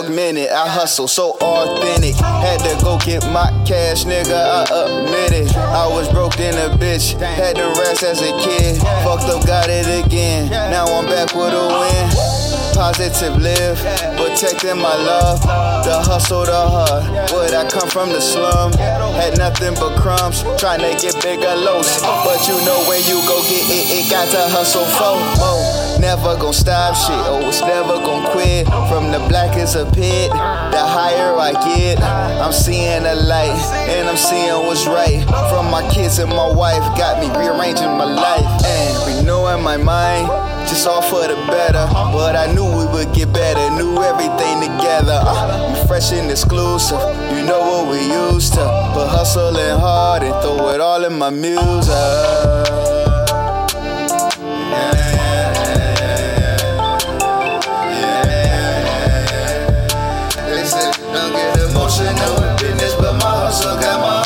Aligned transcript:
Augmented. 0.00 0.48
I 0.48 0.66
hustle 0.66 1.06
so 1.06 1.32
authentic. 1.42 2.14
Had 2.16 2.60
to 2.60 2.82
go 2.82 2.96
get 3.04 3.22
my 3.28 3.52
cash, 3.68 4.04
nigga. 4.04 4.32
I 4.32 4.64
admit 4.64 5.32
it. 5.32 5.54
I 5.54 5.86
was 5.86 6.08
broke 6.08 6.40
in 6.40 6.54
a 6.54 6.74
bitch. 6.74 7.20
Had 7.20 7.56
to 7.56 7.68
rest 7.84 8.02
as 8.02 8.22
a 8.22 8.32
kid. 8.40 8.80
Fucked 9.04 9.28
up, 9.28 9.46
got 9.46 9.68
it 9.68 9.84
again. 10.06 10.48
Now 10.48 10.86
I'm 10.86 11.04
back 11.04 11.34
with 11.34 11.52
a 11.52 11.66
win. 11.68 12.40
Positive 12.72 13.36
live, 13.36 13.76
protecting 14.16 14.80
my 14.80 14.96
love. 14.96 15.42
The 15.84 16.00
hustle, 16.00 16.46
the 16.46 16.56
hard. 16.56 17.30
Where 17.32 17.52
I 17.52 17.68
come 17.68 17.90
from, 17.90 18.08
the 18.08 18.20
slum. 18.20 18.72
Had 18.72 19.36
nothing 19.36 19.74
but 19.74 20.00
crumbs. 20.00 20.40
Trying 20.56 20.80
to 20.80 20.96
get 20.96 21.20
bigger 21.20 21.54
loads. 21.56 22.00
But 22.00 22.48
you 22.48 22.56
know 22.64 22.80
when 22.88 23.04
you 23.04 23.20
go 23.28 23.36
get 23.44 23.68
it, 23.68 23.84
it 24.00 24.10
got 24.10 24.32
to 24.32 24.48
hustle 24.48 24.88
for 24.96 25.20
more. 25.36 26.00
Never 26.00 26.40
gon' 26.40 26.54
stop 26.54 26.96
shit. 26.96 27.20
Oh, 27.28 27.44
it's 27.44 27.60
never 27.60 28.00
gon' 28.00 28.24
quit. 28.32 28.64
From 28.88 29.12
the 29.12 29.20
blackest 29.28 29.76
of 29.76 29.89
pit, 29.92 30.30
the 30.30 30.82
higher 30.82 31.36
I 31.36 31.52
get. 31.52 32.00
I'm 32.00 32.52
seeing 32.52 33.02
the 33.02 33.14
light, 33.14 33.58
and 33.88 34.08
I'm 34.08 34.16
seeing 34.16 34.66
what's 34.66 34.86
right. 34.86 35.22
From 35.50 35.70
my 35.70 35.88
kids 35.90 36.18
and 36.18 36.30
my 36.30 36.50
wife, 36.52 36.82
got 36.96 37.20
me 37.20 37.28
rearranging 37.36 37.92
my 37.98 38.04
life. 38.04 38.64
And 38.64 38.90
in 39.60 39.64
my 39.64 39.76
mind, 39.76 40.26
just 40.68 40.86
all 40.86 41.02
for 41.02 41.26
the 41.26 41.34
better. 41.46 41.86
But 42.12 42.36
I 42.36 42.52
knew 42.52 42.64
we 42.64 42.86
would 42.86 43.12
get 43.14 43.32
better, 43.32 43.70
knew 43.76 44.02
everything 44.02 44.60
together. 44.60 45.20
Uh, 45.22 45.72
we 45.72 45.86
fresh 45.86 46.12
and 46.12 46.30
exclusive, 46.30 47.00
you 47.36 47.44
know 47.44 47.60
what 47.60 47.90
we 47.90 48.00
used 48.00 48.54
to. 48.54 48.64
But 48.94 49.08
hustling 49.08 49.78
hard 49.78 50.22
and 50.22 50.34
throw 50.42 50.70
it 50.70 50.80
all 50.80 51.04
in 51.04 51.18
my 51.18 51.30
music. 51.30 51.90
They 54.70 55.19
emotional 62.00 62.40
with 62.40 62.60
business, 62.60 62.94
but 62.94 63.12
my 63.14 63.30
hustle 63.44 63.76
got 63.80 64.00
my 64.00 64.19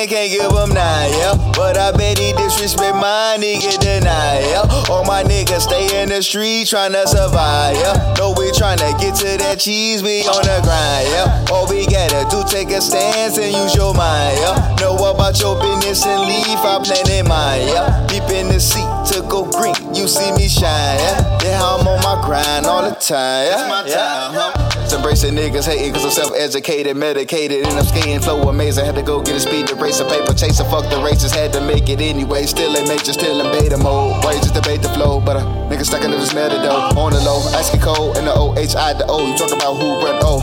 nigga 0.00 0.08
10, 0.08 0.08
can't 0.08 0.30
give 0.30 0.52
him 0.52 0.74
9, 0.74 1.10
yeah. 1.12 1.52
But 1.54 1.76
I 1.76 1.92
bet 1.92 2.18
he 2.18 2.32
disrespect 2.32 2.94
my 2.94 3.36
nigga 3.38 3.78
deny, 3.80 4.40
yeah. 4.40 4.90
All 4.90 5.04
my 5.04 5.22
niggas 5.22 5.62
stay 5.62 6.02
in 6.02 6.08
the 6.08 6.22
street 6.22 6.66
tryna 6.66 7.06
survive, 7.06 7.76
yeah. 7.76 8.14
No, 8.18 8.34
we 8.36 8.50
tryna 8.52 8.98
get 9.00 9.14
to 9.16 9.36
that 9.38 9.58
cheese, 9.58 10.02
we 10.02 10.22
on 10.22 10.42
the 10.42 10.60
grind, 10.62 11.08
yeah. 11.08 11.52
All 11.52 11.68
we 11.68 11.86
gotta 11.86 12.26
do, 12.30 12.42
take 12.48 12.70
a 12.70 12.80
stance 12.80 13.38
and 13.38 13.52
use 13.52 13.74
your 13.74 13.94
mind, 13.94 14.38
yeah. 14.38 14.76
Know 14.80 14.96
about 14.96 15.40
your 15.40 15.60
business 15.60 16.06
and 16.06 16.22
leave, 16.22 16.58
I 16.58 16.80
plan 16.82 17.10
in 17.10 17.28
mine, 17.28 17.68
yeah. 17.68 18.06
Deep 18.06 18.28
in 18.30 18.48
the 18.48 18.60
seat 18.60 18.88
to 19.12 19.26
go 19.28 19.44
green, 19.44 19.74
you 19.94 20.08
see 20.08 20.32
me 20.32 20.48
shine, 20.48 20.98
yeah. 20.98 21.38
Yeah, 21.42 21.62
I'm 21.62 21.86
on 21.86 22.00
my 22.02 22.20
grind 22.24 22.66
all 22.66 22.82
the 22.88 22.94
time, 22.94 23.46
yeah. 23.46 23.68
my 23.68 23.88
time, 23.88 24.34
huh? 24.34 24.69
Embracing 24.92 25.34
niggas 25.34 25.66
hating 25.66 25.92
cause 25.92 26.04
I'm 26.04 26.10
self-educated, 26.10 26.96
medicated, 26.96 27.64
and 27.64 27.78
I'm 27.78 27.84
skating 27.84 28.20
flow 28.20 28.48
amazing. 28.48 28.84
Had 28.84 28.96
to 28.96 29.02
go 29.02 29.22
get 29.22 29.36
a 29.36 29.40
speed 29.40 29.68
to 29.68 29.76
race 29.76 30.00
a 30.00 30.04
paper 30.04 30.34
chase 30.34 30.58
chaser. 30.58 30.64
Fuck 30.64 30.90
the 30.90 31.00
races, 31.02 31.32
had 31.32 31.52
to 31.52 31.60
make 31.60 31.88
it 31.88 32.00
anyway. 32.00 32.46
Still 32.46 32.74
in 32.74 32.88
major, 32.88 33.12
still 33.12 33.40
in 33.40 33.52
beta 33.52 33.78
mode. 33.78 34.24
Why 34.24 34.34
just 34.34 34.54
debate 34.54 34.82
the 34.82 34.88
flow? 34.90 35.20
But 35.20 35.36
a 35.36 35.40
nigga 35.70 35.84
stuck 35.84 36.02
into 36.02 36.16
this 36.16 36.34
meta 36.34 36.58
though. 36.58 36.90
On 36.98 37.12
the 37.12 37.20
low, 37.20 37.38
ice 37.54 37.70
cold 37.78 38.16
in 38.16 38.24
the 38.24 38.34
O 38.34 38.54
H 38.58 38.74
I 38.74 38.92
the 38.92 39.06
O. 39.06 39.30
You 39.30 39.38
talk 39.38 39.52
about 39.52 39.74
who 39.78 40.02
run 40.02 40.18
O. 40.22 40.40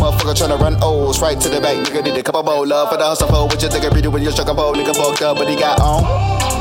Motherfucker 0.00 0.34
tryna 0.34 0.58
run 0.58 0.76
O's 0.80 1.20
right 1.20 1.38
to 1.38 1.48
the 1.48 1.60
back. 1.60 1.76
Nigga 1.84 2.04
need 2.04 2.16
a 2.16 2.22
couple 2.22 2.42
more 2.42 2.66
love 2.66 2.88
for 2.88 2.96
the 2.96 3.04
hustle 3.04 3.28
for 3.28 3.46
what 3.46 3.62
you 3.62 3.68
think 3.68 3.84
I 3.84 3.88
read 3.88 4.06
when 4.06 4.22
you're 4.22 4.32
struck 4.32 4.48
a 4.48 4.54
bowl. 4.54 4.74
Nigga 4.74 4.96
fucked 4.96 5.22
up, 5.22 5.36
but 5.36 5.48
he 5.48 5.56
got 5.56 5.80
on. 5.80 6.04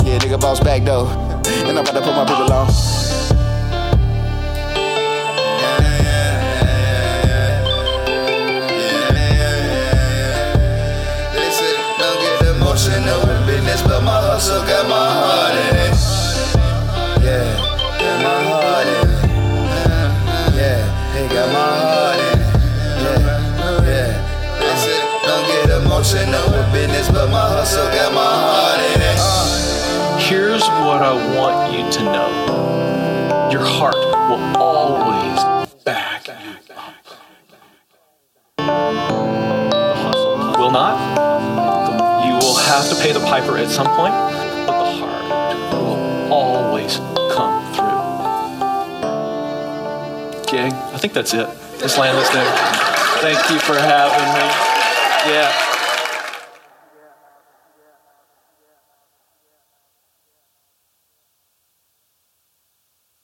Yeah, 0.05 0.19
nigga 0.19 0.39
bounce 0.39 0.59
back 0.59 0.83
though. 0.83 1.07
And 1.53 1.77
I'm 1.77 1.85
about 1.85 1.93
to 1.93 2.01
put 2.01 2.15
my 2.15 2.25
people 2.25 2.47
get 26.13 26.27
emotional 26.27 26.71
business, 26.71 27.09
but 27.09 27.29
my 27.29 27.39
hustle 27.39 27.85
got 27.87 28.13
my 28.13 28.21
heart 28.21 28.79
in 28.95 29.01
it. 29.01 29.17
Uh, 29.17 30.17
here's 30.19 30.61
what 30.61 31.01
I 31.01 31.13
want 31.35 31.73
you 31.73 31.89
to 31.91 32.03
know 32.03 32.29
your 33.51 33.65
heart 33.65 33.95
will 33.95 34.57
always 34.57 35.39
back 35.83 36.27
you 36.27 36.33
up. 36.75 36.93
The 38.57 39.95
hustle 39.95 40.37
will 40.59 40.71
not. 40.71 40.97
You 42.25 42.33
will 42.35 42.55
have 42.55 42.89
to 42.89 42.95
pay 43.01 43.11
the 43.11 43.19
piper 43.19 43.57
at 43.57 43.69
some 43.69 43.87
point, 43.87 44.13
but 44.67 44.77
the 44.77 44.91
heart 44.99 45.73
will 45.73 46.31
always 46.31 46.97
come 47.33 47.73
through. 47.73 48.01
Gang, 50.51 50.73
I 50.73 50.97
think 50.97 51.13
that's 51.13 51.33
it. 51.33 51.47
Let's 51.81 51.97
land 51.97 52.17
this 52.17 52.29
thing. 52.29 52.47
Thank 53.21 53.49
you 53.49 53.59
for 53.59 53.75
having 53.75 54.33
me. 54.33 55.33
Yeah. 55.33 55.72